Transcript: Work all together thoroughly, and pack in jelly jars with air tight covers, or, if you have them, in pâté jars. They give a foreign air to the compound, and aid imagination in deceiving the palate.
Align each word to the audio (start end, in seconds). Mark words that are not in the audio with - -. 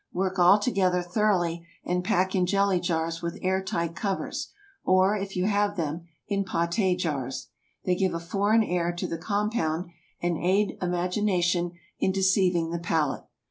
Work 0.13 0.39
all 0.39 0.57
together 0.57 1.03
thoroughly, 1.03 1.67
and 1.85 2.03
pack 2.03 2.33
in 2.33 2.47
jelly 2.47 2.79
jars 2.79 3.21
with 3.21 3.37
air 3.43 3.61
tight 3.61 3.95
covers, 3.95 4.49
or, 4.83 5.15
if 5.15 5.35
you 5.35 5.45
have 5.45 5.77
them, 5.77 6.05
in 6.27 6.43
pâté 6.43 6.97
jars. 6.97 7.49
They 7.85 7.93
give 7.93 8.15
a 8.15 8.19
foreign 8.19 8.63
air 8.63 8.91
to 8.93 9.05
the 9.05 9.19
compound, 9.19 9.91
and 10.19 10.39
aid 10.39 10.79
imagination 10.81 11.73
in 11.99 12.11
deceiving 12.11 12.71
the 12.71 12.79
palate. 12.79 13.25